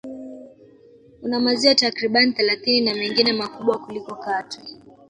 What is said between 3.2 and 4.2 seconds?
makubwa kuliko